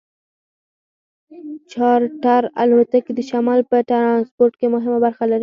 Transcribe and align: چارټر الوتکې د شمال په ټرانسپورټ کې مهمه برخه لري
چارټر 1.71 2.43
الوتکې 2.61 3.11
د 3.15 3.19
شمال 3.29 3.59
په 3.69 3.77
ټرانسپورټ 3.89 4.53
کې 4.59 4.67
مهمه 4.75 4.97
برخه 5.05 5.23
لري 5.31 5.39